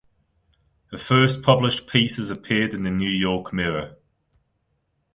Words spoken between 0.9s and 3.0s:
first published pieces appeared in the